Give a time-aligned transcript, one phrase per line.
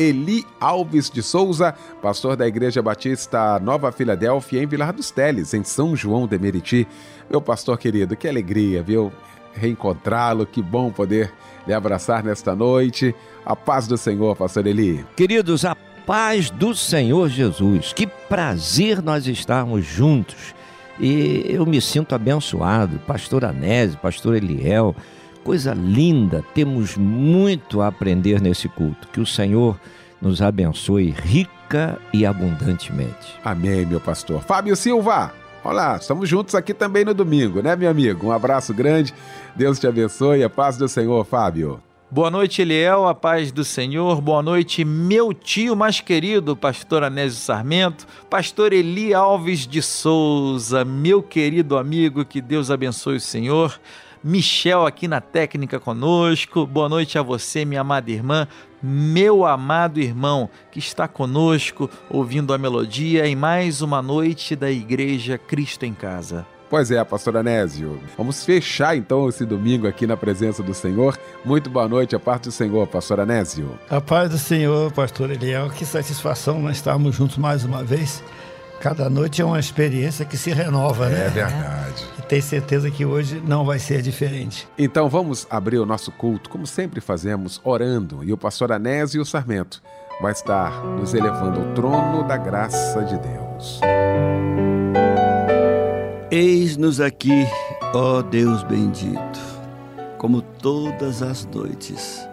[0.00, 5.62] Eli Alves de Souza, pastor da Igreja Batista Nova Filadélfia, em Vilar dos Teles, em
[5.62, 6.88] São João de Meriti.
[7.28, 9.12] Meu pastor querido, que alegria, viu?
[9.52, 11.30] Reencontrá-lo, que bom poder
[11.66, 13.14] lhe abraçar nesta noite.
[13.44, 15.04] A paz do Senhor, pastor Eli.
[15.14, 17.92] Queridos, a paz do Senhor Jesus.
[17.92, 20.54] Que prazer nós estarmos juntos.
[20.98, 22.98] E eu me sinto abençoado.
[23.06, 24.96] Pastor Anésio, pastor Eliel,
[25.50, 29.08] Coisa linda, temos muito a aprender nesse culto.
[29.08, 29.76] Que o Senhor
[30.22, 33.36] nos abençoe rica e abundantemente.
[33.44, 34.42] Amém, meu pastor.
[34.42, 35.34] Fábio Silva,
[35.64, 38.28] olá, estamos juntos aqui também no domingo, né, meu amigo?
[38.28, 39.12] Um abraço grande,
[39.56, 41.82] Deus te abençoe, a paz do Senhor, Fábio.
[42.08, 44.20] Boa noite, Eliel, a paz do Senhor.
[44.20, 51.20] Boa noite, meu tio mais querido, pastor Anésio Sarmento, pastor Eli Alves de Souza, meu
[51.20, 53.80] querido amigo, que Deus abençoe o Senhor.
[54.22, 56.66] Michel aqui na técnica conosco.
[56.66, 58.46] Boa noite a você, minha amada irmã,
[58.82, 65.38] meu amado irmão que está conosco ouvindo a melodia em mais uma noite da Igreja
[65.38, 66.46] Cristo em Casa.
[66.68, 67.98] Pois é, pastor Anésio.
[68.16, 71.18] Vamos fechar então esse domingo aqui na presença do Senhor.
[71.44, 73.76] Muito boa noite, a parte do Senhor, pastor Anésio.
[73.88, 75.68] A paz do Senhor, pastor Eliel.
[75.70, 78.22] Que satisfação nós estarmos juntos mais uma vez.
[78.80, 81.26] Cada noite é uma experiência que se renova, é né?
[81.26, 82.04] É verdade.
[82.18, 84.66] E tenho certeza que hoje não vai ser diferente.
[84.78, 88.24] Então vamos abrir o nosso culto, como sempre fazemos, orando.
[88.24, 89.82] E o pastor Anésio Sarmento
[90.22, 93.80] vai estar nos elevando ao trono da graça de Deus.
[96.30, 97.46] Eis-nos aqui,
[97.92, 99.40] ó Deus bendito,
[100.16, 102.26] como todas as noites,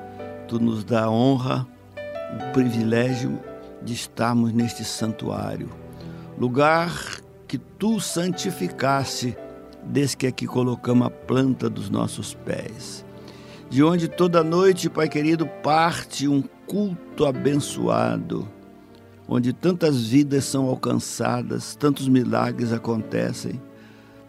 [0.47, 1.67] tu nos dá a honra,
[2.33, 3.37] o privilégio
[3.81, 5.86] de estarmos neste santuário
[6.37, 9.35] lugar que tu santificaste
[9.83, 13.05] desde que aqui colocamos a planta dos nossos pés.
[13.69, 18.47] De onde toda noite, Pai querido, parte um culto abençoado,
[19.27, 23.61] onde tantas vidas são alcançadas, tantos milagres acontecem,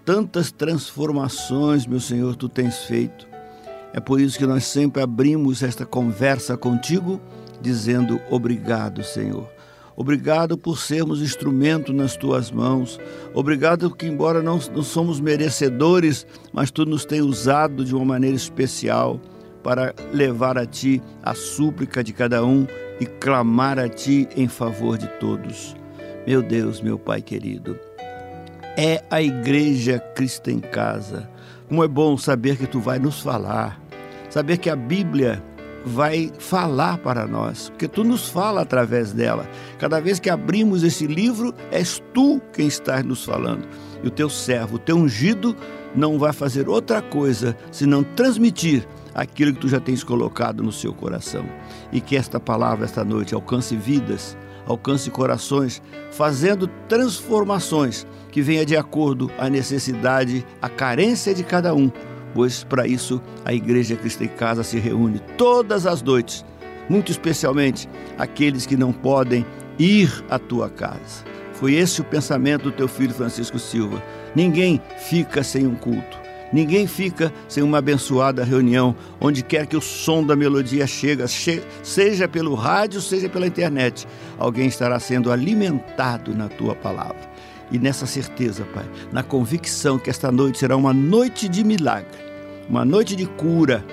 [0.04, 3.28] tantas transformações, meu Senhor, tu tens feito.
[3.92, 7.20] É por isso que nós sempre abrimos esta conversa contigo,
[7.60, 9.57] dizendo obrigado, Senhor.
[10.00, 13.00] Obrigado por sermos instrumento nas tuas mãos.
[13.34, 18.36] Obrigado que, embora não, não somos merecedores, mas tu nos tem usado de uma maneira
[18.36, 19.20] especial
[19.60, 22.64] para levar a ti a súplica de cada um
[23.00, 25.74] e clamar a ti em favor de todos.
[26.24, 27.76] Meu Deus, meu Pai querido,
[28.76, 31.28] é a igreja Cristo em casa.
[31.66, 33.82] Como é bom saber que tu vai nos falar,
[34.30, 35.42] saber que a Bíblia
[35.84, 39.48] vai falar para nós, porque tu nos fala através dela.
[39.78, 43.66] Cada vez que abrimos esse livro, és tu quem estás nos falando.
[44.02, 45.56] E o teu servo, o teu ungido,
[45.94, 50.92] não vai fazer outra coisa senão transmitir aquilo que tu já tens colocado no seu
[50.92, 51.44] coração.
[51.92, 58.76] E que esta palavra, esta noite, alcance vidas, alcance corações, fazendo transformações que venha de
[58.76, 61.90] acordo à necessidade, à carência de cada um
[62.34, 66.44] pois para isso a Igreja Cristo em Casa se reúne todas as noites,
[66.88, 69.44] muito especialmente aqueles que não podem
[69.78, 71.24] ir à tua casa.
[71.54, 74.02] Foi esse o pensamento do teu filho Francisco Silva.
[74.34, 76.18] Ninguém fica sem um culto.
[76.52, 81.24] Ninguém fica sem uma abençoada reunião, onde quer que o som da melodia chegue,
[81.82, 84.06] seja pelo rádio, seja pela internet.
[84.38, 87.27] Alguém estará sendo alimentado na tua palavra.
[87.70, 92.18] E nessa certeza, Pai, na convicção que esta noite será uma noite de milagre,
[92.68, 93.84] uma noite de cura,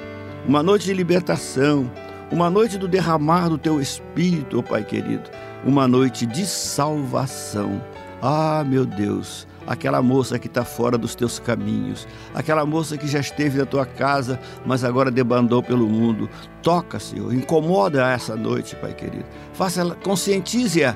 [0.47, 1.91] uma noite de libertação,
[2.31, 5.29] uma noite do derramar do teu espírito, oh Pai querido,
[5.65, 7.81] uma noite de salvação.
[8.21, 13.19] Ah, meu Deus, aquela moça que está fora dos teus caminhos, aquela moça que já
[13.19, 16.29] esteve na tua casa, mas agora debandou pelo mundo.
[16.61, 19.25] Toca, Senhor, incomoda essa noite, Pai querido.
[19.53, 20.95] Faça ela, conscientize-a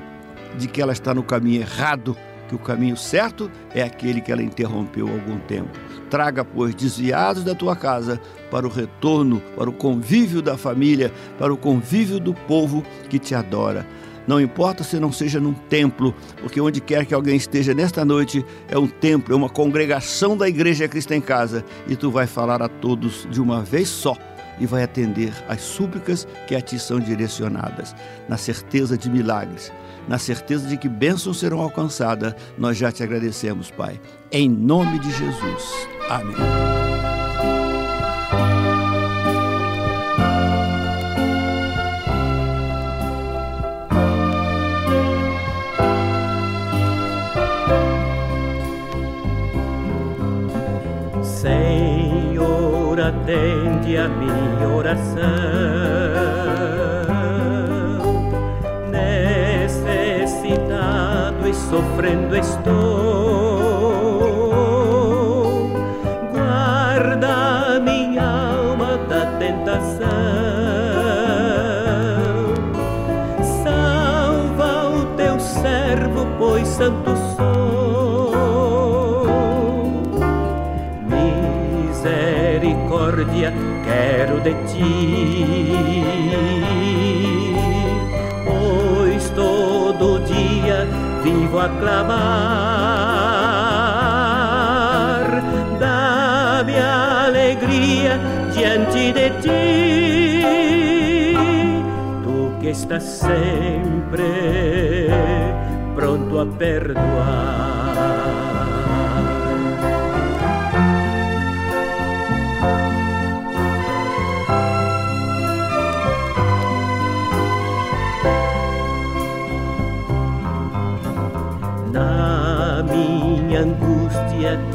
[0.56, 2.16] de que ela está no caminho errado,
[2.50, 5.70] que o caminho certo é aquele que ela interrompeu algum tempo.
[6.10, 8.20] Traga, pois, desviados da tua casa
[8.50, 13.36] para o retorno, para o convívio da família, para o convívio do povo que te
[13.36, 13.86] adora.
[14.26, 18.44] Não importa se não seja num templo, porque onde quer que alguém esteja nesta noite
[18.68, 22.60] é um templo, é uma congregação da Igreja Cristo em Casa, e tu vai falar
[22.62, 24.16] a todos de uma vez só
[24.60, 27.96] e vai atender às súplicas que a ti são direcionadas,
[28.28, 29.72] na certeza de milagres,
[30.06, 32.34] na certeza de que bênçãos serão alcançadas.
[32.56, 34.00] Nós já te agradecemos, Pai.
[34.30, 35.88] Em nome de Jesus.
[36.08, 36.79] Amém.
[53.90, 55.20] Atende a minha oração.
[59.60, 63.09] Necessitado e sofrendo estou.
[84.44, 84.94] De ti.
[88.46, 90.86] Pois todo dia
[91.22, 92.10] vivo a clamar,
[95.78, 98.18] dá-me alegria
[98.54, 101.34] diante de ti.
[102.24, 105.10] Tu que estás sempre
[105.94, 108.49] pronto a perdoar.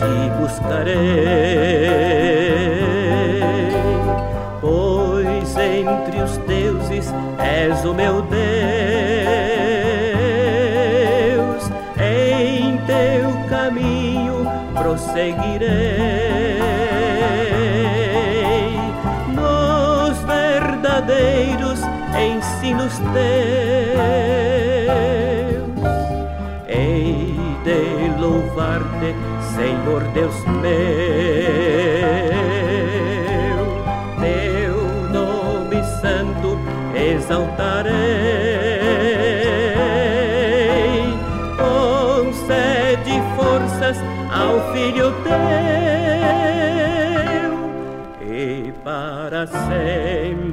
[0.05, 0.95] Te buscarei,
[4.61, 8.41] pois entre os deuses és o meu Deus,
[11.99, 15.65] em teu caminho prosseguirei
[19.33, 21.81] nos verdadeiros
[22.15, 23.54] ensinos teus.
[29.55, 30.75] Senhor Deus meu.
[34.19, 34.77] Teu
[35.13, 36.59] nome santo
[36.93, 37.93] exaltarei.
[41.57, 43.97] Concede forças
[44.29, 45.33] ao Filho teu
[48.27, 50.44] e para sempre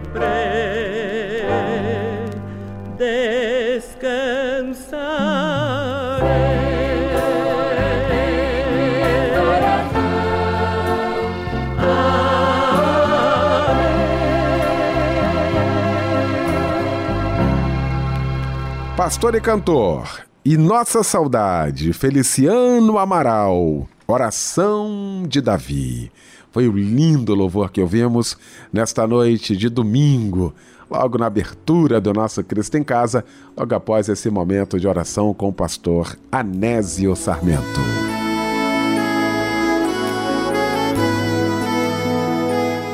[19.03, 20.23] pastor e cantor.
[20.45, 26.13] E nossa saudade, Feliciano Amaral, Oração de Davi.
[26.53, 28.39] Foi o lindo louvor que ouvimos
[28.73, 30.55] nesta noite de domingo,
[30.89, 33.25] logo na abertura do nosso Cristo em Casa,
[33.57, 38.02] logo após esse momento de oração com o pastor Anésio Sarmento.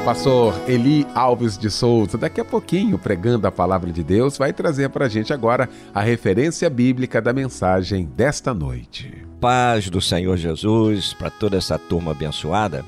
[0.09, 4.89] Pastor Eli Alves de Souza, daqui a pouquinho, pregando a palavra de Deus, vai trazer
[4.89, 9.13] para a gente agora a referência bíblica da mensagem desta noite.
[9.39, 12.87] Paz do Senhor Jesus para toda essa turma abençoada.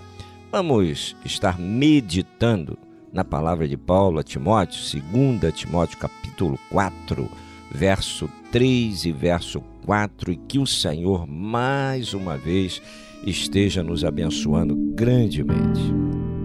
[0.50, 2.78] Vamos estar meditando
[3.12, 7.28] na palavra de Paulo a Timóteo, 2 Timóteo capítulo 4,
[7.70, 12.80] verso 3 e verso 4, e que o Senhor mais uma vez
[13.26, 16.09] esteja nos abençoando grandemente.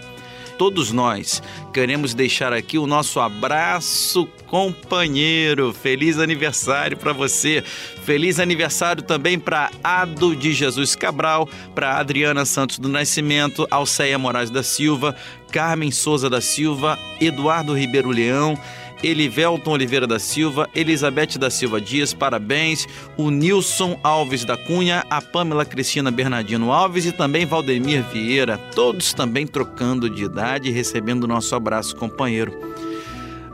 [0.59, 1.41] todos nós
[1.73, 5.73] queremos deixar aqui o nosso abraço companheiro.
[5.73, 7.63] Feliz aniversário para você.
[8.05, 14.51] Feliz aniversário também para Ado de Jesus Cabral, para Adriana Santos do Nascimento, Alceia Moraes
[14.51, 15.15] da Silva,
[15.53, 18.59] Carmen Souza da Silva, Eduardo Ribeiro Leão
[19.03, 22.87] Elivelton Oliveira da Silva, Elizabeth da Silva Dias, parabéns.
[23.17, 29.13] O Nilson Alves da Cunha, a Pamela Cristina Bernardino Alves e também Valdemir Vieira, todos
[29.13, 32.53] também trocando de idade e recebendo nosso abraço, companheiro.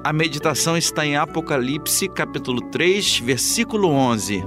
[0.02, 4.44] A meditação está em Apocalipse, capítulo 3, versículo 11.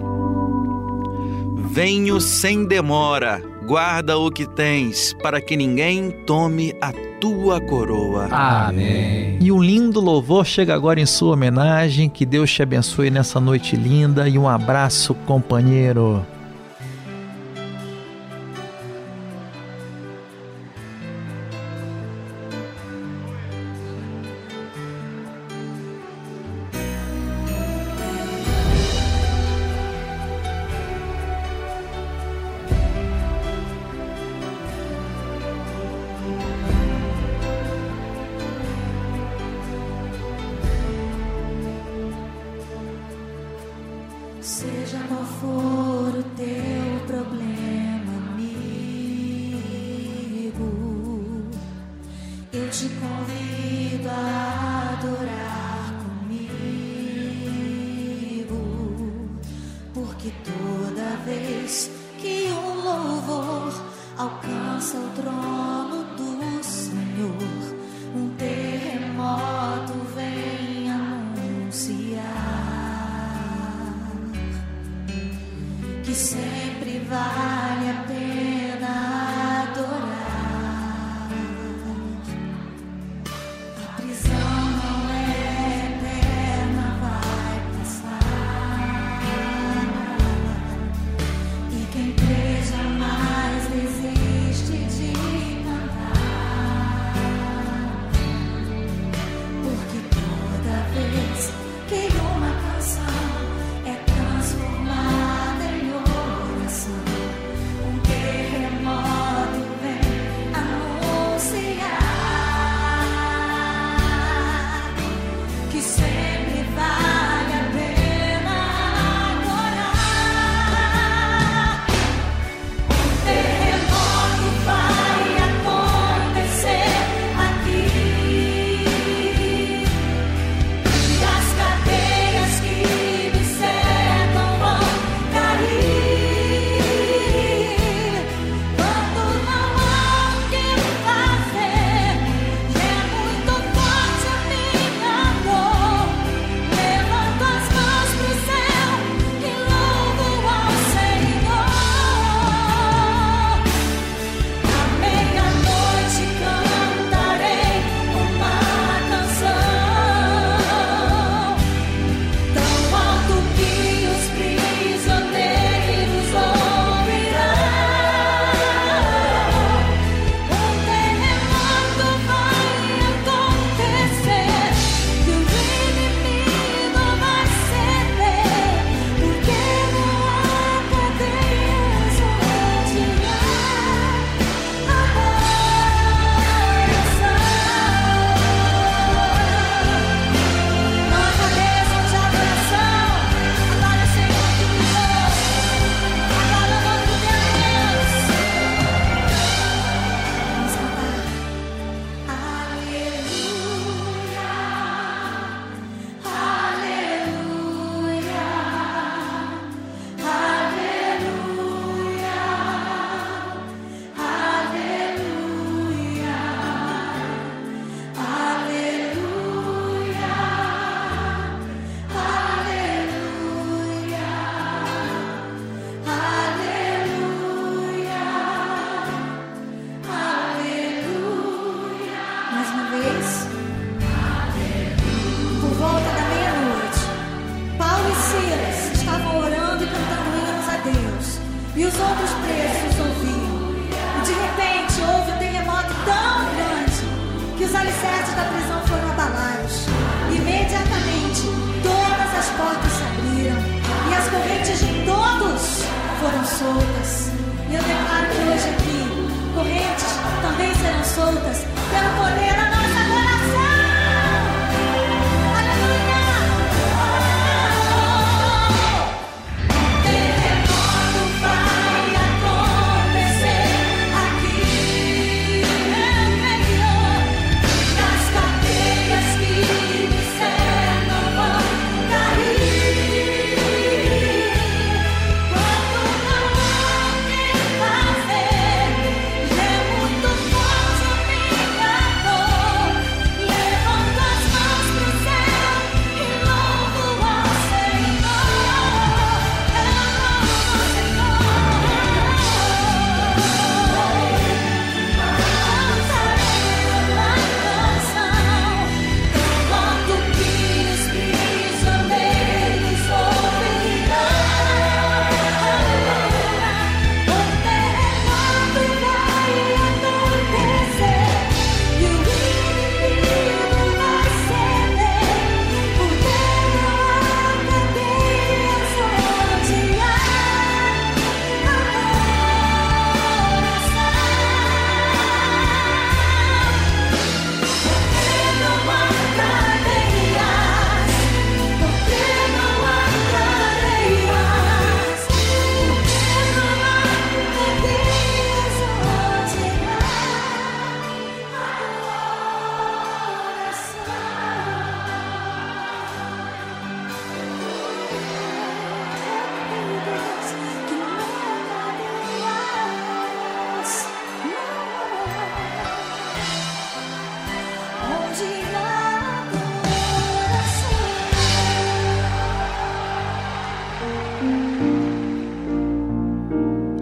[1.71, 8.27] Venho sem demora guarda o que tens, para que ninguém tome a tua coroa.
[8.31, 9.37] Amém.
[9.41, 12.07] E um lindo louvor chega agora em sua homenagem.
[12.07, 16.25] Que Deus te abençoe nessa noite linda e um abraço, companheiro.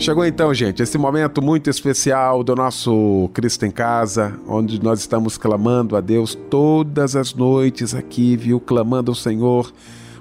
[0.06, 5.36] Chegou então, gente, esse momento muito especial do nosso Cristo em Casa, onde nós estamos
[5.36, 8.60] clamando a Deus todas as noites aqui, viu?
[8.60, 9.74] Clamando ao Senhor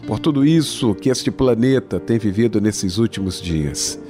[0.07, 4.01] por tudo isso que este planeta tem vivido nesses últimos dias.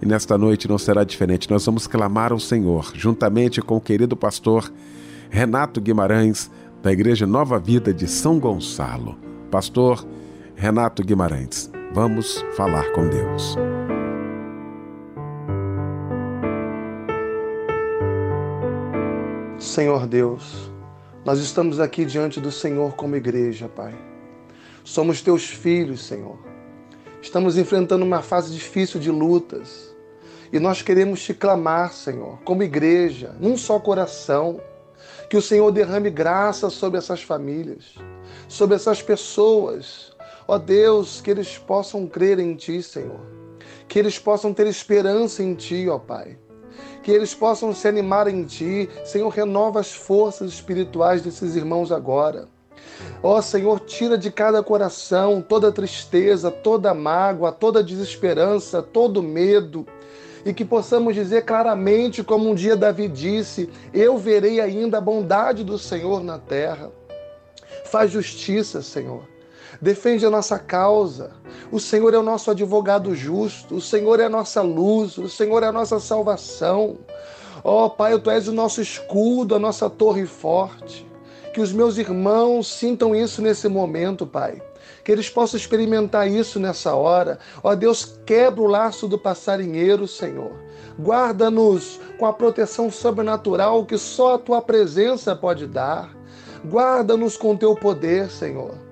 [0.00, 1.50] E nesta noite não será diferente.
[1.50, 4.72] Nós vamos clamar ao Senhor, juntamente com o querido pastor
[5.28, 6.50] Renato Guimarães,
[6.82, 9.14] da Igreja Nova Vida de São Gonçalo.
[9.50, 10.06] Pastor
[10.56, 13.58] Renato Guimarães, vamos falar com Deus.
[19.58, 20.70] Senhor Deus,
[21.24, 23.92] nós estamos aqui diante do Senhor como igreja, Pai.
[24.84, 26.38] Somos teus filhos, Senhor.
[27.20, 29.92] Estamos enfrentando uma fase difícil de lutas
[30.52, 34.60] e nós queremos te clamar, Senhor, como igreja, num só coração,
[35.28, 37.96] que o Senhor derrame graça sobre essas famílias,
[38.46, 40.16] sobre essas pessoas.
[40.46, 43.20] Ó Deus, que eles possam crer em Ti, Senhor.
[43.88, 46.38] Que eles possam ter esperança em Ti, ó Pai
[47.08, 48.86] que eles possam se animar em Ti.
[49.02, 52.46] Senhor, renova as forças espirituais desses irmãos agora.
[53.22, 59.86] Ó Senhor, tira de cada coração toda tristeza, toda mágoa, toda desesperança, todo medo.
[60.44, 65.64] E que possamos dizer claramente, como um dia Davi disse: Eu verei ainda a bondade
[65.64, 66.90] do Senhor na terra.
[67.86, 69.37] Faz justiça, Senhor
[69.80, 71.30] defende a nossa causa.
[71.70, 75.62] O Senhor é o nosso advogado justo, o Senhor é a nossa luz, o Senhor
[75.62, 76.98] é a nossa salvação.
[77.64, 81.06] Ó oh, Pai, Tu és o nosso escudo, a nossa torre forte.
[81.52, 84.62] Que os meus irmãos sintam isso nesse momento, Pai.
[85.04, 87.38] Que eles possam experimentar isso nessa hora.
[87.62, 90.52] Ó oh, Deus, quebra o laço do passarinheiro, Senhor.
[91.00, 96.16] Guarda-nos com a proteção sobrenatural que só a tua presença pode dar.
[96.64, 98.87] Guarda-nos com teu poder, Senhor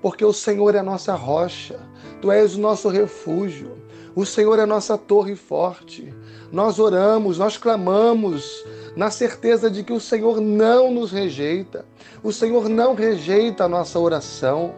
[0.00, 1.78] porque o Senhor é a nossa rocha,
[2.20, 3.76] tu és o nosso refúgio,
[4.14, 6.12] o Senhor é a nossa torre forte.
[6.50, 8.64] Nós oramos, nós clamamos,
[8.96, 11.84] na certeza de que o Senhor não nos rejeita,
[12.22, 14.74] o Senhor não rejeita a nossa oração,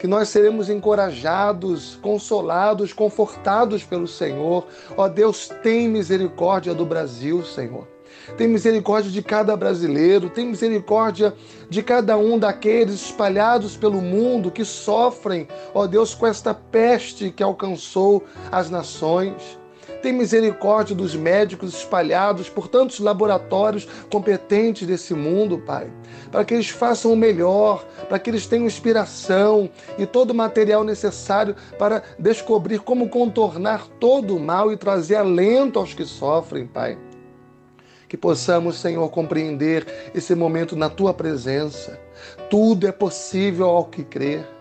[0.00, 4.66] que nós seremos encorajados, consolados, confortados pelo Senhor.
[4.96, 7.97] Ó Deus, tem misericórdia do Brasil, Senhor
[8.36, 11.34] tem misericórdia de cada brasileiro, tem misericórdia
[11.68, 17.42] de cada um daqueles espalhados pelo mundo que sofrem, ó Deus, com esta peste que
[17.42, 19.58] alcançou as nações.
[20.02, 25.90] Tem misericórdia dos médicos espalhados por tantos laboratórios competentes desse mundo, Pai,
[26.30, 30.84] para que eles façam o melhor, para que eles tenham inspiração e todo o material
[30.84, 36.96] necessário para descobrir como contornar todo o mal e trazer alento aos que sofrem, Pai
[38.08, 42.00] que possamos, Senhor, compreender esse momento na tua presença.
[42.48, 44.57] Tudo é possível ao que crer.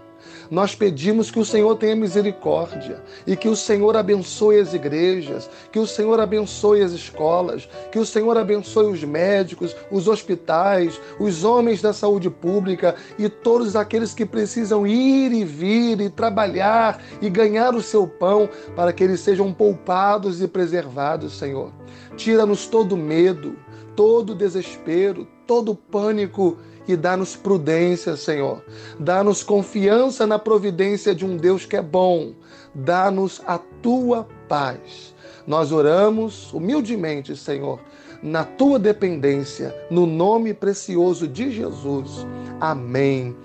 [0.50, 5.80] Nós pedimos que o Senhor tenha misericórdia e que o Senhor abençoe as igrejas, que
[5.80, 11.82] o Senhor abençoe as escolas, que o Senhor abençoe os médicos, os hospitais, os homens
[11.82, 17.76] da saúde pública e todos aqueles que precisam ir e vir e trabalhar e ganhar
[17.76, 21.72] o seu pão para que eles sejam poupados e preservados, Senhor.
[22.16, 23.56] Tira-nos todo medo,
[23.96, 28.64] todo desespero, todo pânico e dá-nos prudência, Senhor.
[29.00, 32.34] Dá-nos confiança na providência de um Deus que é bom.
[32.74, 35.14] Dá-nos a tua paz.
[35.46, 37.80] Nós oramos humildemente, Senhor,
[38.22, 42.26] na tua dependência, no nome precioso de Jesus.
[42.60, 43.36] Amém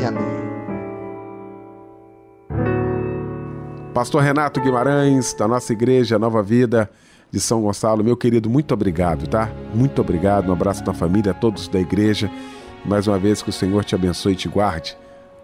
[0.00, 0.42] e amém.
[3.94, 6.90] Pastor Renato Guimarães, da nossa igreja Nova Vida
[7.30, 9.50] de São Gonçalo, meu querido, muito obrigado, tá?
[9.74, 10.50] Muito obrigado.
[10.50, 12.30] Um abraço da família, a todos da igreja.
[12.84, 14.96] Mais uma vez que o Senhor te abençoe e te guarde,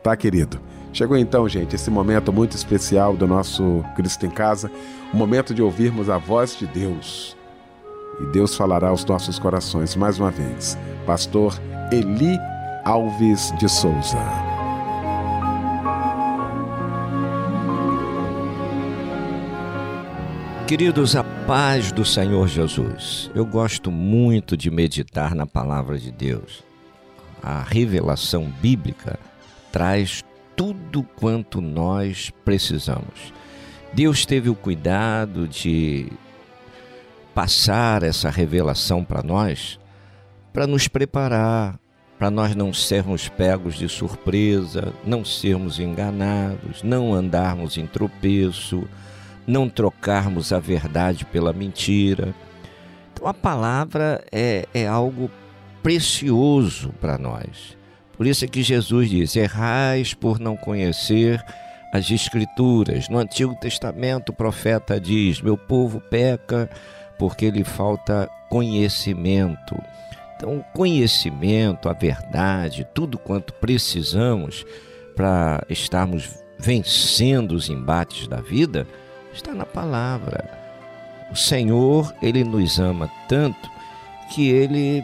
[0.03, 0.61] tá, querido?
[0.93, 4.71] Chegou então, gente, esse momento muito especial do nosso Cristo em Casa,
[5.13, 7.37] o momento de ouvirmos a voz de Deus.
[8.21, 10.77] E Deus falará aos nossos corações mais uma vez.
[11.07, 11.61] Pastor
[11.93, 12.37] Eli
[12.85, 14.19] Alves de Souza.
[20.67, 23.31] Queridos, a paz do Senhor Jesus.
[23.35, 26.68] Eu gosto muito de meditar na palavra de Deus
[27.43, 29.19] a revelação bíblica
[29.73, 30.25] traz
[30.57, 33.33] tudo quanto nós precisamos.
[33.93, 36.13] Deus teve o cuidado de
[37.35, 39.79] passar essa revelação para nós,
[40.53, 41.79] para nos preparar,
[42.19, 48.83] para nós não sermos pegos de surpresa, não sermos enganados, não andarmos em tropeço,
[49.47, 52.35] não trocarmos a verdade pela mentira.
[53.13, 55.31] Então a palavra é, é algo
[55.89, 57.75] precioso para nós.
[58.15, 61.43] Por isso é que Jesus diz: errais por não conhecer
[61.95, 63.09] as Escrituras.
[63.09, 66.69] No Antigo Testamento, o profeta diz: Meu povo peca
[67.19, 69.83] porque lhe falta conhecimento.
[70.37, 74.67] Então, o conhecimento, a verdade, tudo quanto precisamos
[75.17, 78.87] para estarmos vencendo os embates da vida,
[79.33, 80.51] está na palavra.
[81.33, 83.71] O Senhor, ele nos ama tanto
[84.35, 85.03] que ele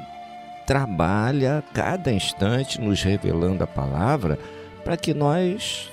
[0.66, 4.38] trabalha cada instante nos revelando a palavra
[4.84, 5.90] para que nós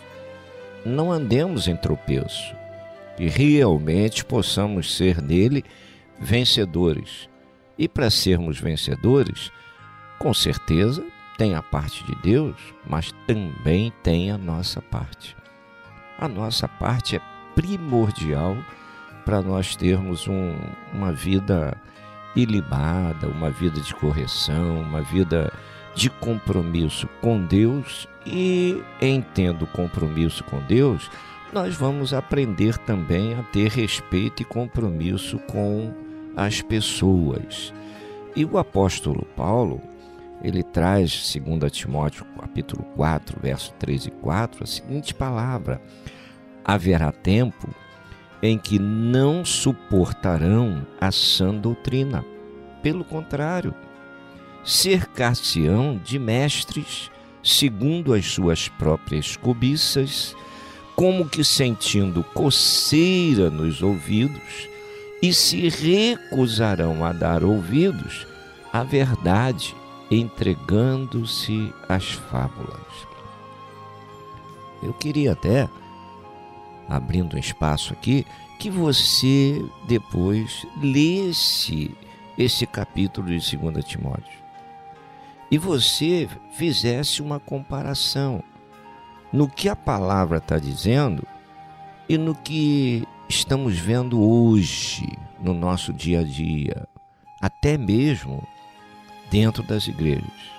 [0.86, 2.56] não andemos em tropeço
[3.18, 5.64] e realmente possamos ser nele
[6.20, 7.30] vencedores.
[7.78, 9.52] E para sermos vencedores,
[10.18, 11.04] com certeza
[11.38, 12.56] tem a parte de Deus,
[12.88, 15.36] mas também tem a nossa parte.
[16.18, 17.22] A nossa parte é
[17.56, 18.56] primordial
[19.26, 20.56] para nós termos um,
[20.94, 21.76] uma vida
[22.36, 25.52] ilibada, uma vida de correção, uma vida
[25.96, 31.10] de compromisso com Deus e em tendo compromisso com Deus,
[31.52, 35.94] nós vamos aprender também a ter respeito e compromisso com
[36.36, 37.74] as pessoas.
[38.36, 39.82] E o apóstolo Paulo,
[40.41, 45.82] ele traz, 2 Timóteo capítulo 4, verso 3 e 4, a seguinte palavra:
[46.63, 47.70] haverá tempo
[48.41, 52.25] em que não suportarão a sã doutrina.
[52.82, 53.73] Pelo contrário,
[54.63, 57.12] cercar-se-ão de mestres
[57.43, 60.36] segundo as suas próprias cobiças,
[60.95, 64.69] como que sentindo coceira nos ouvidos,
[65.21, 68.25] e se recusarão a dar ouvidos
[68.73, 69.75] à verdade,
[70.10, 72.82] entregando-se às fábulas.
[74.82, 75.69] Eu queria até
[76.91, 78.25] abrindo um espaço aqui,
[78.60, 81.95] que você depois lesse
[82.38, 84.41] esse capítulo de 2 Timóteo
[85.49, 88.43] e você fizesse uma comparação
[89.32, 91.25] no que a palavra está dizendo
[92.08, 95.08] e no que estamos vendo hoje
[95.39, 96.88] no nosso dia a dia,
[97.39, 98.45] até mesmo
[99.30, 100.51] dentro das igrejas.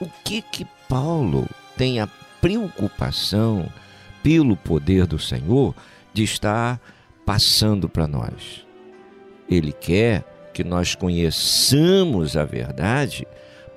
[0.00, 2.06] O que que Paulo tem a
[2.40, 3.70] preocupação
[4.24, 5.74] pelo poder do Senhor,
[6.14, 6.80] de estar
[7.26, 8.64] passando para nós.
[9.50, 13.26] Ele quer que nós conheçamos a verdade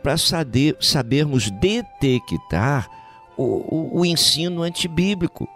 [0.01, 2.88] para saber, sabermos detectar
[3.36, 5.49] o, o, o ensino antibíblico.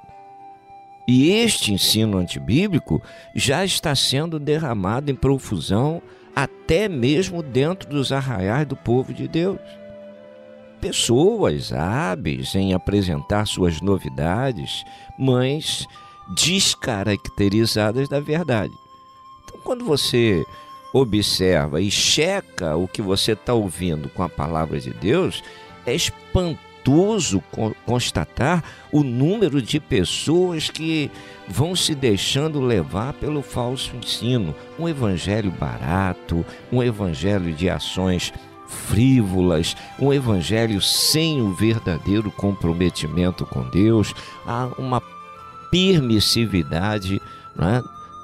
[1.07, 3.01] E este ensino antibíblico
[3.33, 6.01] já está sendo derramado em profusão
[6.35, 9.57] até mesmo dentro dos arraiais do povo de Deus
[10.81, 14.83] pessoas hábeis em apresentar suas novidades,
[15.17, 15.85] mas
[16.35, 18.73] descaracterizadas da verdade.
[19.43, 20.43] Então, quando você
[20.93, 25.43] observa e checa o que você está ouvindo com a palavra de Deus,
[25.85, 27.41] é espantoso
[27.85, 31.11] constatar o número de pessoas que
[31.47, 34.55] vão se deixando levar pelo falso ensino.
[34.79, 38.33] Um evangelho barato, um evangelho de ações
[38.71, 44.13] frívolas, um evangelho sem o verdadeiro comprometimento com Deus,
[44.45, 45.01] há uma
[45.69, 47.21] permissividade
[47.59, 47.81] é,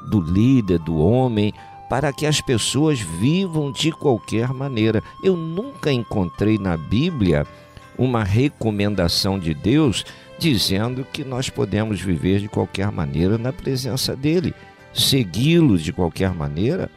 [0.09, 1.53] do líder, do homem,
[1.89, 5.01] para que as pessoas vivam de qualquer maneira.
[5.23, 7.45] Eu nunca encontrei na Bíblia
[7.97, 10.05] uma recomendação de Deus
[10.37, 14.53] dizendo que nós podemos viver de qualquer maneira na presença dele,
[14.93, 16.89] segui-lo de qualquer maneira.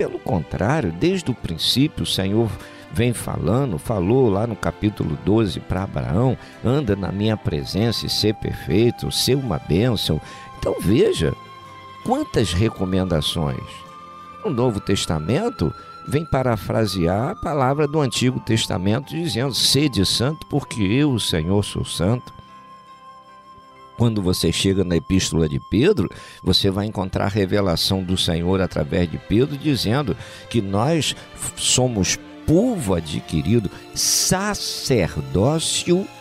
[0.00, 2.50] Pelo contrário, desde o princípio, o Senhor
[2.90, 8.34] vem falando, falou lá no capítulo 12 para Abraão: anda na minha presença e ser
[8.36, 10.18] perfeito, ser uma bênção.
[10.58, 11.34] Então veja
[12.02, 13.60] quantas recomendações.
[14.42, 15.70] O Novo Testamento
[16.08, 21.84] vem parafrasear a palavra do Antigo Testamento dizendo: sede santo, porque eu, o Senhor, sou
[21.84, 22.32] santo.
[24.00, 26.08] Quando você chega na epístola de Pedro,
[26.42, 30.16] você vai encontrar a revelação do Senhor através de Pedro dizendo
[30.48, 31.14] que nós
[31.54, 34.48] somos povo adquirido, sacerdócio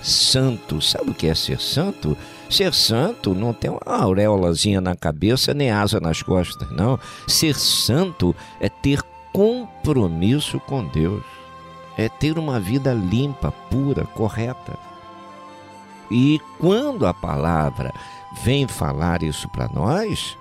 [0.02, 0.82] santo.
[0.82, 2.18] Sabe o que é ser santo?
[2.50, 7.00] Ser santo não tem uma auréolazinha na cabeça nem asa nas costas, não.
[7.28, 11.24] Ser santo é ter compromisso com Deus,
[11.98, 14.89] é ter uma vida limpa, pura, correta.
[16.10, 17.94] E quando a palavra
[18.44, 20.38] vem falar isso para nós,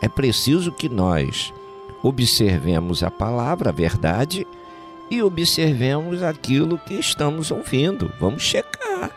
[0.00, 1.52] é preciso que nós
[2.02, 4.46] observemos a palavra, a verdade,
[5.10, 8.12] e observemos aquilo que estamos ouvindo.
[8.20, 9.10] Vamos checar.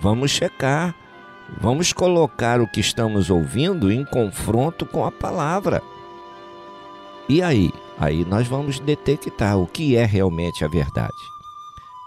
[0.00, 0.94] Vamos checar.
[1.60, 5.82] Vamos colocar o que estamos ouvindo em confronto com a palavra.
[7.28, 7.72] E aí?
[7.98, 11.12] Aí nós vamos detectar o que é realmente a verdade.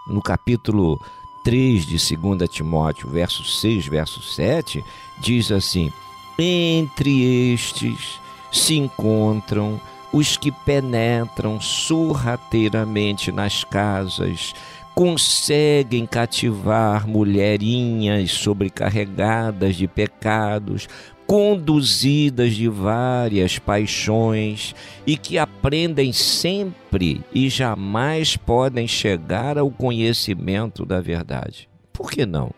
[0.08, 1.00] No capítulo
[1.44, 4.84] 3 de 2 Timóteo, verso 6, verso 7,
[5.20, 5.92] diz assim:
[6.40, 8.20] Entre estes
[8.52, 9.80] se encontram
[10.14, 14.54] os que penetram sorrateiramente nas casas,
[14.94, 20.88] conseguem cativar mulherinhas sobrecarregadas de pecados,
[21.26, 31.02] conduzidas de várias paixões e que aprendem sempre e jamais podem chegar ao conhecimento da
[31.02, 31.70] verdade.
[31.92, 32.52] Por que não?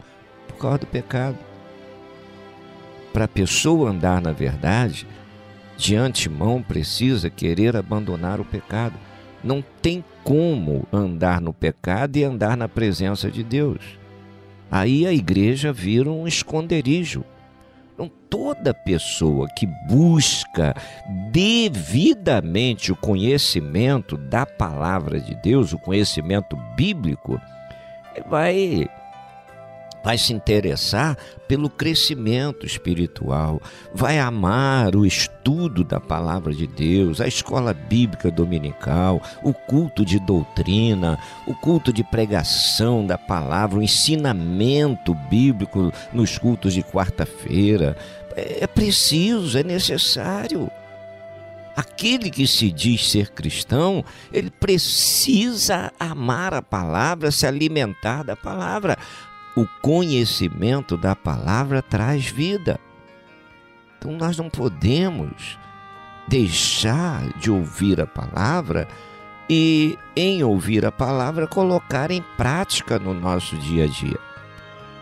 [0.47, 1.37] Por causa do pecado.
[3.13, 5.07] Para a pessoa andar na verdade,
[5.77, 8.95] de antemão precisa querer abandonar o pecado.
[9.43, 13.79] Não tem como andar no pecado e andar na presença de Deus.
[14.71, 17.23] Aí a igreja vira um esconderijo.
[17.95, 20.75] Então, toda pessoa que busca
[21.31, 27.39] devidamente o conhecimento da palavra de Deus, o conhecimento bíblico,
[28.27, 28.85] vai
[30.05, 33.59] vai se interessar pelo crescimento espiritual,
[33.91, 40.19] vai amar o estudo da palavra de Deus, a escola bíblica dominical, o culto de
[40.19, 47.97] doutrina, o culto de pregação da palavra, o ensinamento bíblico nos cultos de quarta-feira.
[48.35, 50.69] É preciso, é necessário.
[51.75, 58.97] Aquele que se diz ser cristão, ele precisa amar a palavra, se alimentar da palavra
[59.55, 62.79] o conhecimento da palavra traz vida.
[63.97, 65.57] Então nós não podemos
[66.27, 68.87] deixar de ouvir a palavra
[69.49, 74.19] e, em ouvir a palavra, colocar em prática no nosso dia a dia.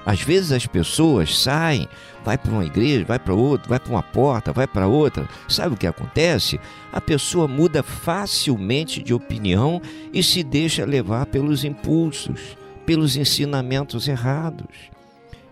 [0.05, 1.87] Às vezes as pessoas saem,
[2.25, 5.27] vai para uma igreja, vai para outra, vai para uma porta, vai para outra.
[5.47, 6.59] Sabe o que acontece?
[6.91, 14.91] A pessoa muda facilmente de opinião e se deixa levar pelos impulsos pelos ensinamentos errados.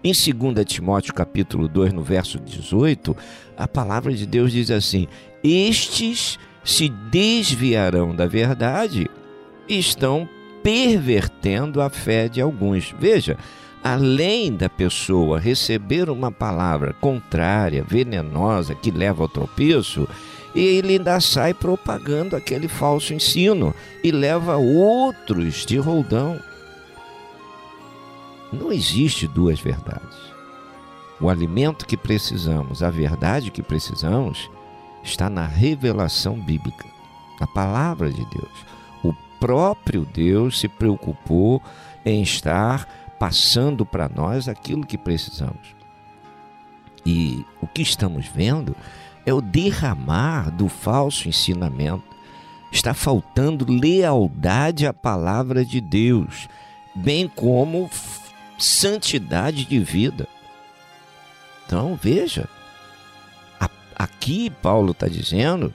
[0.03, 3.15] Em 2 Timóteo capítulo 2, no verso 18,
[3.55, 5.07] a palavra de Deus diz assim:
[5.43, 9.09] Estes se desviarão da verdade
[9.69, 10.27] e estão
[10.63, 12.93] pervertendo a fé de alguns.
[12.99, 13.37] Veja,
[13.83, 20.07] além da pessoa receber uma palavra contrária, venenosa, que leva ao tropeço,
[20.55, 26.39] ele ainda sai propagando aquele falso ensino e leva outros de roldão.
[28.51, 30.17] Não existe duas verdades.
[31.19, 34.49] O alimento que precisamos, a verdade que precisamos,
[35.03, 36.85] está na revelação bíblica,
[37.39, 38.65] a palavra de Deus.
[39.03, 41.61] O próprio Deus se preocupou
[42.03, 42.87] em estar
[43.19, 45.75] passando para nós aquilo que precisamos.
[47.05, 48.75] E o que estamos vendo
[49.25, 52.03] é o derramar do falso ensinamento.
[52.71, 56.47] Está faltando lealdade à palavra de Deus,
[56.95, 57.89] bem como
[58.63, 60.27] santidade de vida.
[61.65, 62.47] Então, veja,
[63.95, 65.73] aqui Paulo está dizendo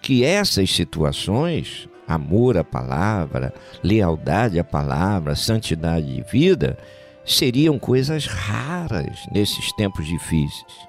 [0.00, 6.78] que essas situações, amor à palavra, lealdade à palavra, santidade de vida,
[7.24, 10.88] seriam coisas raras nesses tempos difíceis.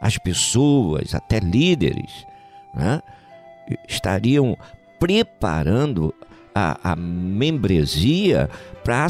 [0.00, 2.26] As pessoas, até líderes,
[2.74, 3.00] né,
[3.86, 4.56] estariam
[4.98, 6.14] preparando
[6.54, 8.48] a, a membresia
[8.82, 9.08] para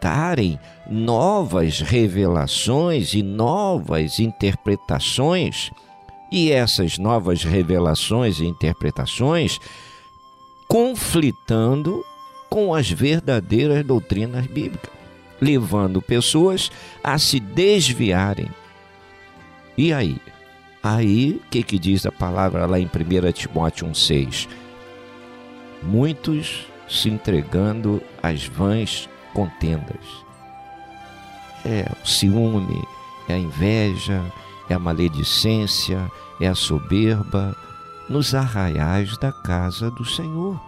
[0.00, 0.58] aceitarem
[0.90, 5.70] novas revelações e novas interpretações,
[6.32, 9.60] e essas novas revelações e interpretações
[10.66, 12.04] conflitando
[12.48, 14.90] com as verdadeiras doutrinas bíblicas,
[15.40, 16.70] levando pessoas
[17.04, 18.48] a se desviarem.
[19.76, 20.16] E aí?
[20.82, 24.48] Aí, o que, que diz a palavra lá em 1 Timóteo 1,6?
[25.82, 30.24] Muitos se entregando às vãs contendas.
[31.64, 32.82] É o ciúme,
[33.28, 34.24] é a inveja,
[34.68, 37.56] é a maledicência, é a soberba
[38.08, 40.60] nos arraiais da casa do Senhor.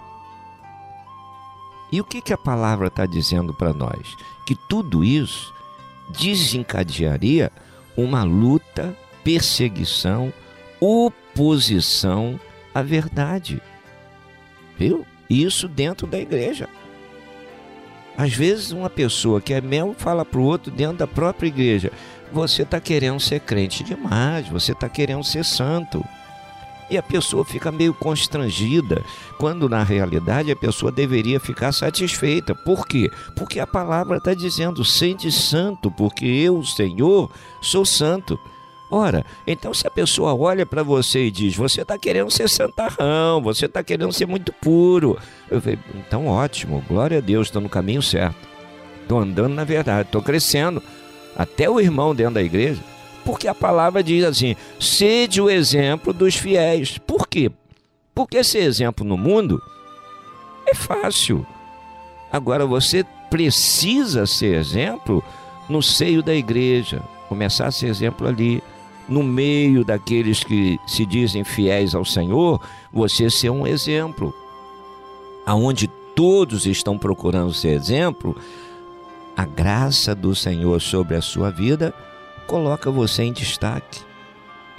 [1.91, 4.17] E o que, que a palavra está dizendo para nós?
[4.47, 5.53] Que tudo isso
[6.09, 7.53] desencadearia
[7.97, 10.33] uma luta, perseguição,
[10.81, 12.41] oposição
[12.75, 13.61] à verdade.
[14.79, 15.07] Viu?
[15.29, 16.69] Isso dentro da igreja.
[18.17, 21.91] Às vezes uma pessoa que é mel fala para o outro dentro da própria igreja:
[22.33, 26.05] você está querendo ser crente demais, você está querendo ser santo.
[26.91, 29.03] E a pessoa fica meio constrangida,
[29.39, 32.55] quando na realidade a pessoa deveria ficar satisfeita.
[32.55, 33.11] Por quê?
[33.35, 38.39] Porque a palavra está dizendo: sente santo, porque eu, Senhor, sou santo.
[38.95, 43.41] Ora, então se a pessoa olha para você e diz: Você está querendo ser santarrão,
[43.41, 45.19] você está querendo ser muito puro.
[45.49, 48.47] Falei: Então ótimo, glória a Deus, estou no caminho certo.
[49.01, 50.83] Estou andando na verdade, estou crescendo.
[51.35, 52.83] Até o irmão dentro da igreja.
[53.25, 56.99] Porque a palavra diz assim: sede o exemplo dos fiéis.
[56.99, 57.51] Por quê?
[58.15, 59.59] Porque esse exemplo no mundo
[60.67, 61.47] é fácil.
[62.31, 65.25] Agora você precisa ser exemplo
[65.67, 68.63] no seio da igreja, começar a ser exemplo ali
[69.13, 72.61] no meio daqueles que se dizem fiéis ao Senhor,
[72.93, 74.35] você ser um exemplo.
[75.45, 78.37] Aonde todos estão procurando ser exemplo,
[79.37, 81.95] a graça do Senhor sobre a sua vida
[82.47, 84.01] coloca você em destaque.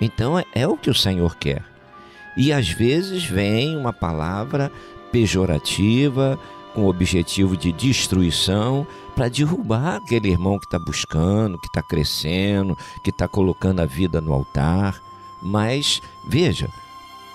[0.01, 1.63] Então é, é o que o Senhor quer.
[2.35, 4.71] E às vezes vem uma palavra
[5.11, 6.39] pejorativa,
[6.73, 12.77] com o objetivo de destruição, para derrubar aquele irmão que está buscando, que está crescendo,
[13.03, 15.01] que está colocando a vida no altar.
[15.41, 16.69] Mas veja,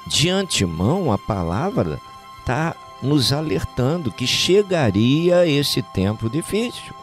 [0.07, 2.01] de antemão a palavra
[2.41, 6.95] está nos alertando que chegaria esse tempo difícil.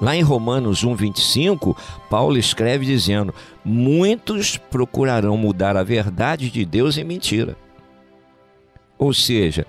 [0.00, 1.76] Lá em Romanos 1:25,
[2.08, 7.56] Paulo escreve dizendo: "Muitos procurarão mudar a verdade de Deus em mentira".
[8.96, 9.66] Ou seja,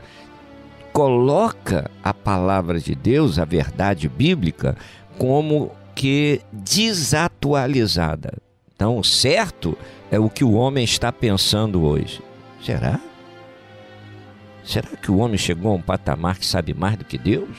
[0.99, 4.75] coloca a palavra de Deus, a verdade bíblica,
[5.17, 8.33] como que desatualizada.
[8.75, 9.77] Então, certo
[10.11, 12.21] é o que o homem está pensando hoje.
[12.61, 12.99] Será?
[14.61, 17.57] Será que o homem chegou a um patamar que sabe mais do que Deus?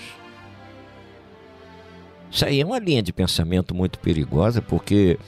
[2.30, 5.18] Isso aí é uma linha de pensamento muito perigosa, porque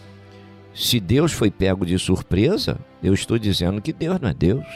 [0.75, 4.67] se Deus foi pego de surpresa, eu estou dizendo que Deus não é Deus.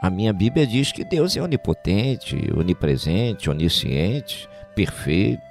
[0.00, 5.42] A minha Bíblia diz que Deus é onipotente, onipresente, onisciente, perfeito.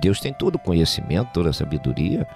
[0.00, 2.26] Deus tem todo o conhecimento, toda a sabedoria.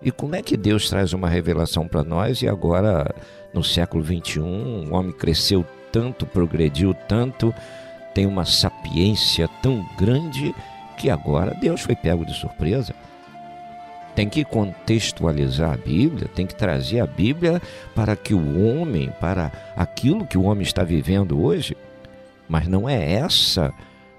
[0.00, 3.12] E como é que Deus traz uma revelação para nós e agora,
[3.52, 7.52] no século 21, o homem cresceu tanto, progrediu tanto,
[8.14, 10.54] tem uma sapiência tão grande
[10.96, 12.94] que agora Deus foi pego de surpresa?
[14.14, 17.60] Tem que contextualizar a Bíblia, tem que trazer a Bíblia
[17.94, 21.76] para que o homem, para aquilo que o homem está vivendo hoje,
[22.48, 23.72] mas não é essa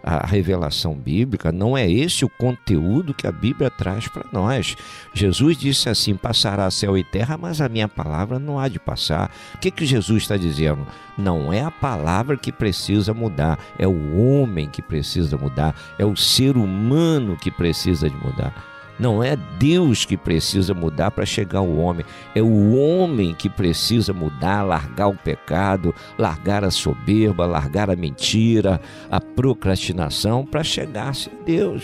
[0.07, 4.75] a revelação bíblica, não é esse o conteúdo que a Bíblia traz para nós.
[5.15, 9.31] Jesus disse assim: passará céu e terra, mas a minha palavra não há de passar.
[9.55, 10.85] O que, que Jesus está dizendo?
[11.17, 16.15] Não é a palavra que precisa mudar, é o homem que precisa mudar, é o
[16.15, 18.74] ser humano que precisa de mudar.
[18.97, 24.13] Não é Deus que precisa mudar para chegar ao homem, é o homem que precisa
[24.13, 28.79] mudar, largar o pecado, largar a soberba, largar a mentira,
[29.11, 31.83] a procrastinação para chegar-se Deus.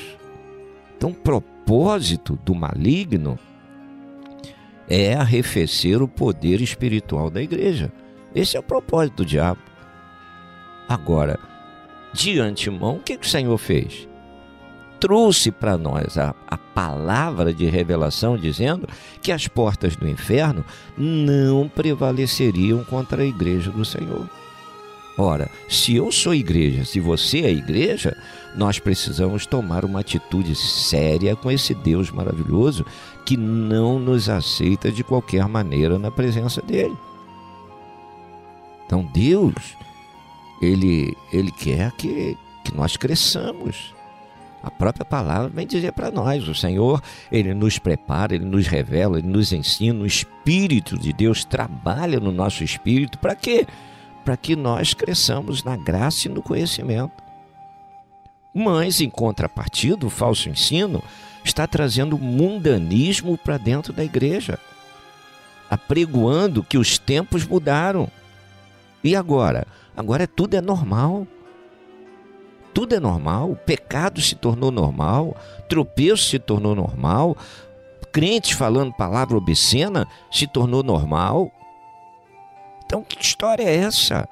[0.95, 3.37] Então, o propósito do maligno
[4.87, 7.91] é arrefecer o poder espiritual da igreja.
[8.33, 9.59] Esse é o propósito do diabo.
[10.87, 11.39] Agora,
[12.13, 14.07] de antemão, o que o Senhor fez?
[15.01, 18.87] Trouxe para nós a, a palavra de revelação dizendo
[19.19, 20.63] que as portas do inferno
[20.95, 24.29] não prevaleceriam contra a igreja do Senhor.
[25.17, 28.15] Ora, se eu sou igreja, se você é igreja,
[28.55, 32.85] nós precisamos tomar uma atitude séria com esse Deus maravilhoso
[33.25, 36.95] que não nos aceita de qualquer maneira na presença dele.
[38.85, 39.55] Então Deus,
[40.61, 43.99] ele, ele quer que, que nós cresçamos.
[44.63, 47.01] A própria palavra vem dizer para nós: o Senhor,
[47.31, 50.03] Ele nos prepara, Ele nos revela, Ele nos ensina.
[50.03, 53.17] O Espírito de Deus trabalha no nosso espírito.
[53.17, 53.65] Para quê?
[54.23, 57.23] Para que nós cresçamos na graça e no conhecimento.
[58.53, 61.01] Mas, em contrapartida, o falso ensino
[61.43, 64.59] está trazendo mundanismo para dentro da igreja,
[65.69, 68.09] apregoando que os tempos mudaram.
[69.03, 69.65] E agora?
[69.95, 71.25] Agora tudo é normal.
[72.73, 73.51] Tudo é normal.
[73.51, 75.35] O pecado se tornou normal,
[75.67, 77.35] tropeço se tornou normal,
[78.11, 81.51] crente falando palavra obscena se tornou normal.
[82.85, 84.27] Então, que história é essa?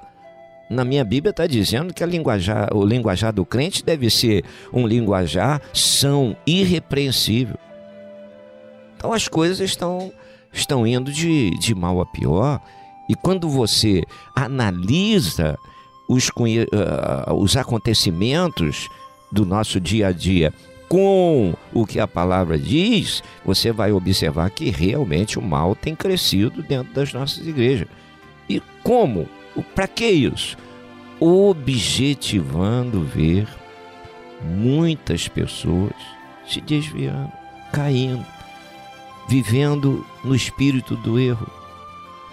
[0.70, 5.60] Na minha Bíblia está dizendo que linguajar, o linguajar do crente deve ser um linguajar
[5.74, 7.56] são, irrepreensível.
[8.96, 10.12] Então as coisas estão,
[10.52, 12.60] estão indo de, de mal a pior.
[13.08, 14.04] E quando você
[14.36, 15.58] analisa
[16.10, 18.88] os, uh, os acontecimentos
[19.30, 20.52] do nosso dia a dia
[20.88, 26.64] com o que a palavra diz, você vai observar que realmente o mal tem crescido
[26.64, 27.86] dentro das nossas igrejas.
[28.48, 29.28] E como?
[29.72, 30.56] Para que isso?
[31.20, 33.46] Objetivando ver
[34.42, 35.94] muitas pessoas
[36.44, 37.30] se desviando,
[37.72, 38.26] caindo,
[39.28, 41.59] vivendo no espírito do erro.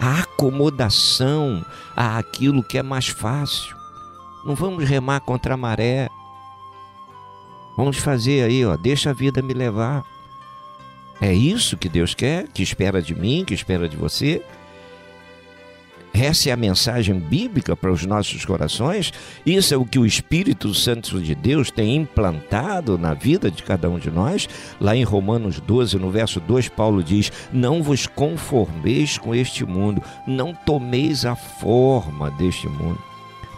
[0.00, 1.64] A acomodação
[1.96, 3.76] àquilo que é mais fácil.
[4.44, 6.08] Não vamos remar contra a maré.
[7.76, 10.04] Vamos fazer aí, ó, deixa a vida me levar.
[11.20, 14.44] É isso que Deus quer, que espera de mim, que espera de você.
[16.20, 19.12] Essa é a mensagem bíblica para os nossos corações.
[19.46, 23.88] Isso é o que o Espírito Santo de Deus tem implantado na vida de cada
[23.88, 24.48] um de nós.
[24.80, 30.02] Lá em Romanos 12, no verso 2, Paulo diz: Não vos conformeis com este mundo,
[30.26, 32.98] não tomeis a forma deste mundo,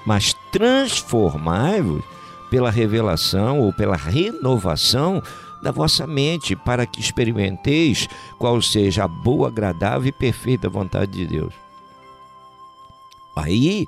[0.04, 2.04] mas transformai-vos
[2.50, 5.22] pela revelação ou pela renovação
[5.62, 8.06] da vossa mente, para que experimenteis
[8.38, 11.69] qual seja a boa, agradável e perfeita vontade de Deus.
[13.36, 13.86] Aí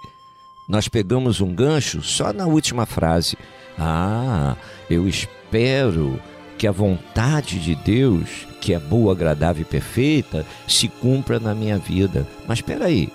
[0.68, 3.36] nós pegamos um gancho só na última frase.
[3.78, 4.57] Ah,
[4.88, 6.20] eu espero
[6.59, 11.78] que a vontade de Deus, que é boa, agradável e perfeita, se cumpra na minha
[11.78, 12.26] vida.
[12.47, 13.12] Mas espera aí.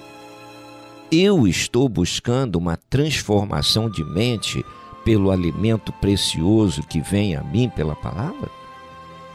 [1.12, 4.64] Eu estou buscando uma transformação de mente
[5.08, 8.50] pelo alimento precioso que vem a mim pela palavra?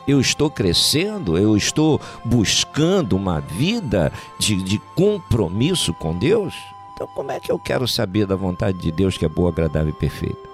[0.07, 6.55] Eu estou crescendo, eu estou buscando uma vida de, de compromisso com Deus?
[7.03, 9.91] Então, como é que eu quero saber da vontade de Deus que é boa, agradável
[9.91, 10.49] e perfeita?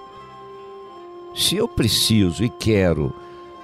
[1.35, 3.13] Se eu preciso e quero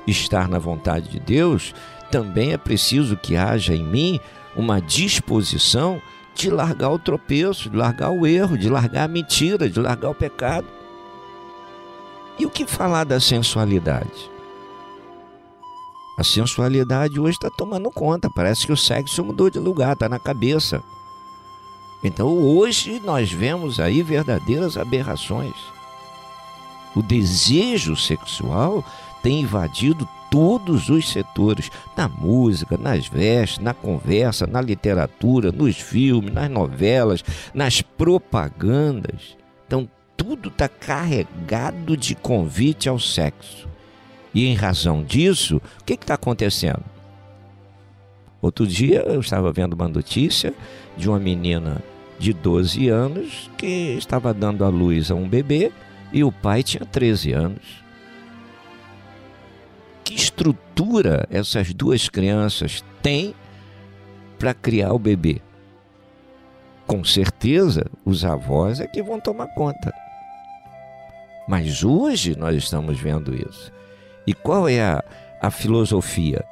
[0.05, 1.73] estar na vontade de Deus,
[2.11, 4.19] também é preciso que haja em mim
[4.55, 5.99] uma disposição
[6.35, 10.15] de largar o tropeço, de largar o erro, de largar a mentira, de largar o
[10.15, 10.67] pecado.
[12.37, 14.29] E o que falar da sensualidade?
[16.19, 20.19] A sensualidade hoje está tomando conta, parece que o sexo mudou de lugar, está na
[20.19, 20.83] cabeça.
[22.05, 25.55] Então hoje nós vemos aí verdadeiras aberrações.
[26.95, 28.85] O desejo sexual
[29.23, 36.31] tem invadido todos os setores, na música, nas vestes, na conversa, na literatura, nos filmes,
[36.31, 37.23] nas novelas,
[37.55, 39.35] nas propagandas.
[39.65, 43.67] Então tudo está carregado de convite ao sexo.
[44.31, 46.83] E em razão disso, o que está acontecendo?
[48.39, 50.53] Outro dia eu estava vendo uma notícia
[50.95, 51.81] de uma menina
[52.17, 55.71] de 12 anos que estava dando à luz a um bebê
[56.11, 57.83] e o pai tinha 13 anos.
[60.03, 63.33] Que estrutura essas duas crianças têm
[64.37, 65.41] para criar o bebê?
[66.85, 69.93] Com certeza, os avós é que vão tomar conta.
[71.47, 73.71] Mas hoje nós estamos vendo isso.
[74.25, 75.03] E qual é a,
[75.41, 76.45] a filosofia?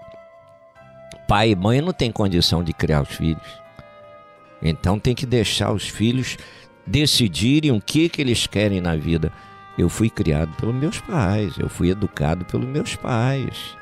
[1.27, 3.62] Pai e mãe não têm condição de criar os filhos.
[4.63, 6.37] Então tem que deixar os filhos
[6.87, 9.31] decidirem o que, que eles querem na vida.
[9.77, 13.75] Eu fui criado pelos meus pais, eu fui educado pelos meus pais.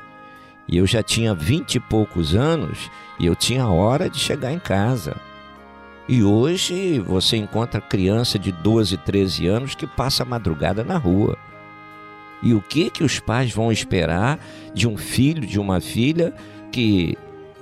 [0.66, 4.58] E eu já tinha vinte e poucos anos e eu tinha hora de chegar em
[4.58, 5.16] casa.
[6.08, 11.38] E hoje você encontra criança de 12, 13 anos que passa a madrugada na rua.
[12.42, 14.38] E o que que os pais vão esperar
[14.74, 16.34] de um filho, de uma filha
[16.72, 17.16] que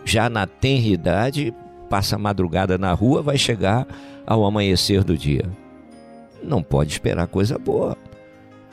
[0.04, 1.54] já na tenra idade
[1.90, 3.86] passa a madrugada na rua, vai chegar
[4.24, 5.44] ao amanhecer do dia?
[6.42, 7.98] Não pode esperar coisa boa.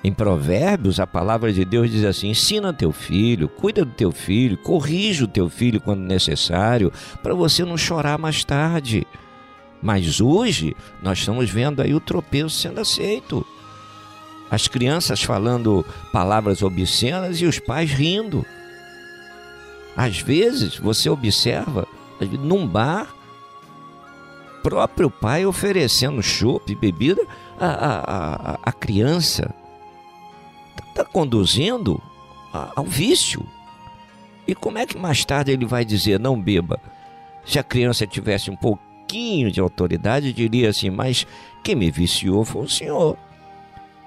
[0.04, 4.56] Em Provérbios, a palavra de Deus diz assim: ensina teu filho, cuida do teu filho,
[4.60, 6.94] corrija o teu filho quando necessário,
[7.24, 9.06] para você não chorar mais tarde.
[9.82, 13.46] Mas hoje nós estamos vendo aí o tropeço sendo aceito.
[14.50, 18.46] As crianças falando palavras obscenas e os pais rindo.
[19.96, 21.88] Às vezes você observa
[22.20, 23.14] num bar,
[24.64, 27.26] próprio pai oferecendo chopp, bebida
[27.60, 29.54] a, a, a criança.
[30.90, 32.02] Está conduzindo
[32.76, 33.46] ao vício.
[34.48, 36.80] E como é que mais tarde ele vai dizer não beba?
[37.46, 41.26] Se a criança tivesse um pouquinho de autoridade, diria assim: Mas
[41.64, 43.18] quem me viciou foi o senhor.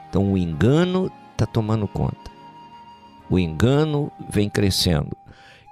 [0.08, 2.30] Então o engano está tomando conta.
[3.28, 5.16] O engano vem crescendo.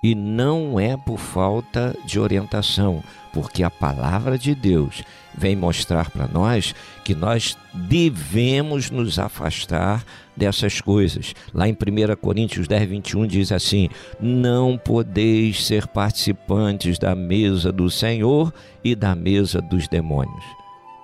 [0.03, 5.03] E não é por falta de orientação, porque a palavra de Deus
[5.37, 6.75] vem mostrar para nós
[7.05, 10.05] que nós devemos nos afastar
[10.37, 11.35] dessas coisas.
[11.53, 13.89] Lá em 1 Coríntios 10, 21 diz assim:
[14.21, 18.53] Não podeis ser participantes da mesa do Senhor
[18.85, 20.45] e da mesa dos demônios.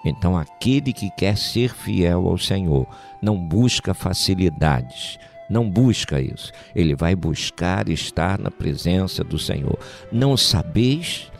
[0.04, 2.86] Então, aquele que quer ser fiel ao Senhor
[3.22, 5.18] não busca facilidades,
[5.48, 6.52] não busca isso.
[6.74, 9.78] Ele vai buscar estar na presença do Senhor.
[10.10, 11.30] Não sabeis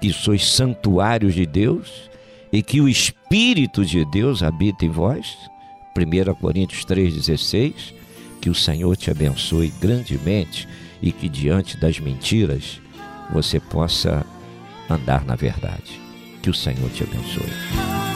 [0.00, 2.10] que sois santuários de Deus
[2.52, 5.36] e que o Espírito de Deus habita em vós?
[5.96, 7.94] 1 Coríntios 3,16.
[8.40, 10.66] Que o Senhor te abençoe grandemente
[11.02, 12.80] e que diante das mentiras
[13.30, 14.24] você possa
[14.88, 16.00] andar na verdade.
[16.42, 18.09] Que o Senhor te abençoe.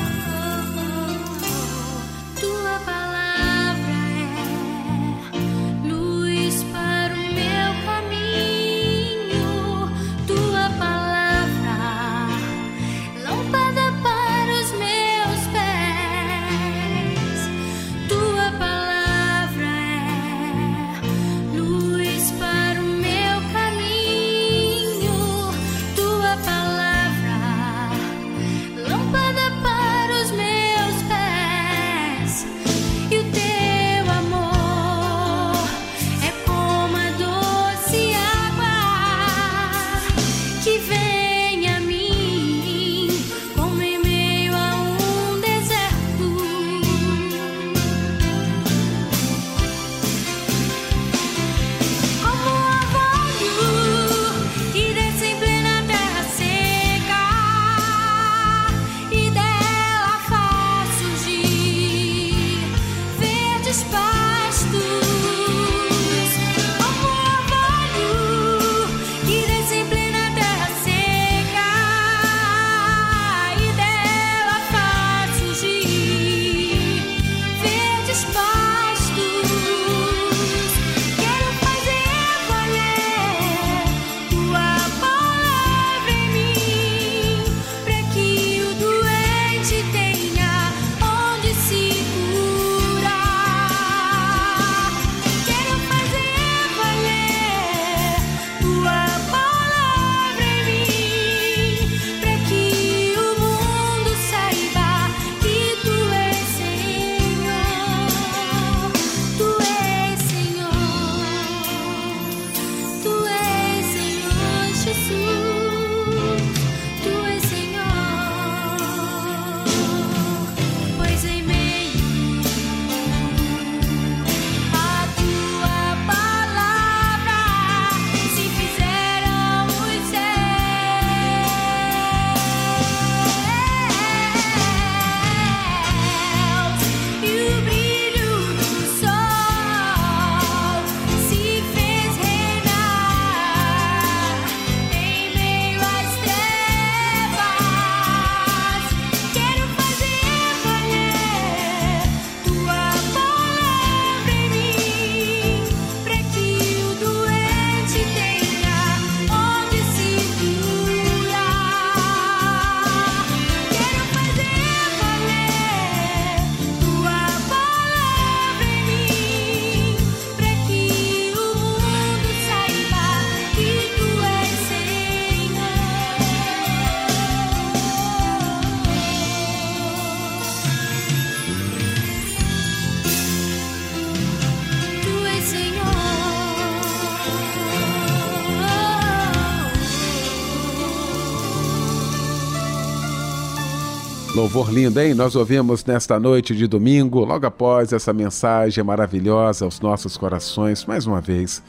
[194.45, 195.15] Louvor lindo, hein?
[195.15, 201.07] Nós ouvimos nesta noite de domingo, logo após essa mensagem maravilhosa aos nossos corações, mais
[201.07, 201.63] uma vez.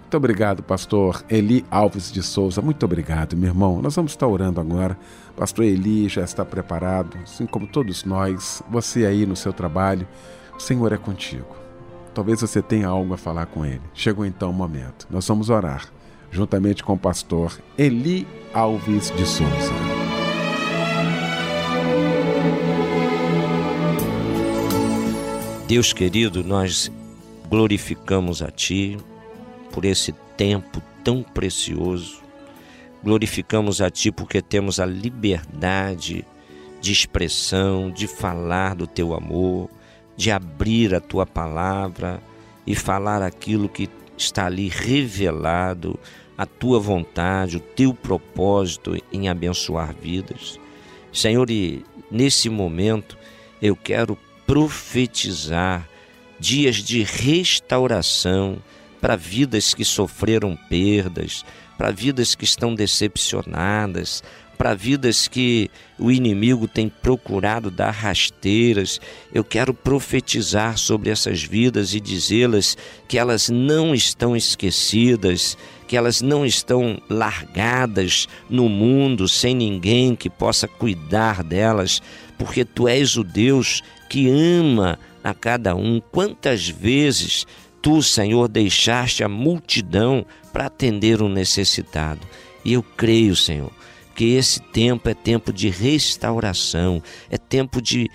[0.00, 2.60] Muito obrigado, pastor Eli Alves de Souza.
[2.60, 3.80] Muito obrigado, meu irmão.
[3.80, 4.98] Nós vamos estar orando agora.
[5.36, 8.64] Pastor Eli já está preparado, assim como todos nós.
[8.68, 10.04] Você aí no seu trabalho,
[10.56, 11.56] o Senhor é contigo.
[12.12, 13.82] Talvez você tenha algo a falar com ele.
[13.94, 15.06] Chegou então o momento.
[15.08, 15.86] Nós vamos orar
[16.32, 19.97] juntamente com o pastor Eli Alves de Souza.
[25.68, 26.90] Deus querido, nós
[27.46, 28.96] glorificamos a Ti
[29.70, 32.22] por esse tempo tão precioso.
[33.04, 36.24] Glorificamos a Ti porque temos a liberdade
[36.80, 39.68] de expressão, de falar do Teu amor,
[40.16, 42.18] de abrir a Tua palavra
[42.66, 46.00] e falar aquilo que está ali revelado,
[46.38, 50.58] a Tua vontade, o Teu propósito em abençoar vidas.
[51.12, 53.18] Senhor, e nesse momento
[53.60, 54.16] eu quero
[54.48, 55.86] profetizar
[56.40, 58.56] dias de restauração
[58.98, 61.44] para vidas que sofreram perdas,
[61.76, 64.22] para vidas que estão decepcionadas,
[64.56, 68.98] para vidas que o inimigo tem procurado dar rasteiras.
[69.32, 72.74] Eu quero profetizar sobre essas vidas e dizê-las
[73.06, 80.30] que elas não estão esquecidas, que elas não estão largadas no mundo sem ninguém que
[80.30, 82.02] possa cuidar delas,
[82.38, 86.00] porque tu és o Deus que ama a cada um.
[86.00, 87.46] Quantas vezes
[87.82, 92.20] tu, Senhor, deixaste a multidão para atender um necessitado?
[92.64, 93.72] E eu creio, Senhor,
[94.14, 98.08] que esse tempo é tempo de restauração, é tempo de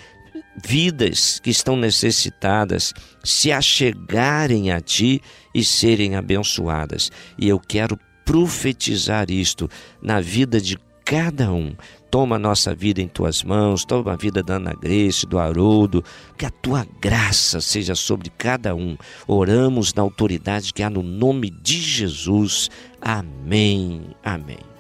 [0.64, 2.94] vidas que estão necessitadas
[3.24, 5.22] se achegarem a ti
[5.54, 7.12] e serem abençoadas.
[7.38, 9.70] E eu quero profetizar isto
[10.02, 11.76] na vida de cada um.
[12.14, 16.04] Toma a nossa vida em tuas mãos, toma a vida da Ana Grace, do Haroldo,
[16.38, 18.96] que a tua graça seja sobre cada um.
[19.28, 22.70] Oramos na autoridade que há no nome de Jesus.
[23.02, 24.12] Amém.
[24.24, 24.73] Amém.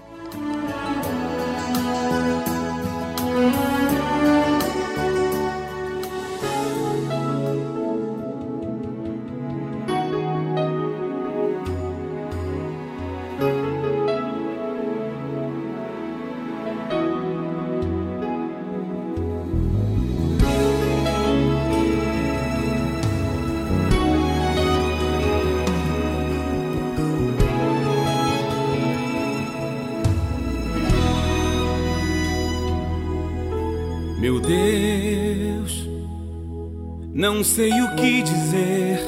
[37.43, 38.99] Não sei o que dizer,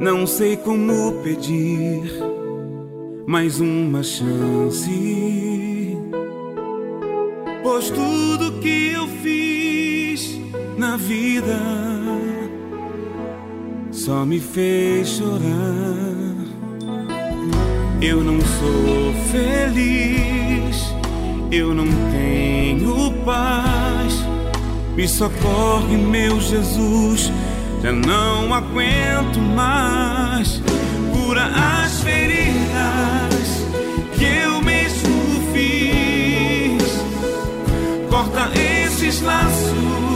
[0.00, 2.02] não sei como pedir
[3.28, 5.96] mais uma chance.
[7.62, 10.40] Pois tudo que eu fiz
[10.76, 11.60] na vida
[13.92, 16.10] só me fez chorar.
[18.02, 20.92] Eu não sou feliz,
[21.52, 23.99] eu não tenho paz.
[24.96, 27.32] Me socorre, meu Jesus,
[27.82, 30.60] já não aguento mais.
[31.12, 33.64] Cura as feridas
[34.18, 37.00] que eu mesmo fiz.
[38.10, 40.09] Corta esses laços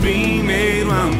[0.00, 1.19] primeiro amor.